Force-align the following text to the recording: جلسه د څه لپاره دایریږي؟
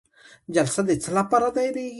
جلسه 0.55 0.81
د 0.87 0.89
څه 1.03 1.09
لپاره 1.17 1.47
دایریږي؟ 1.55 1.89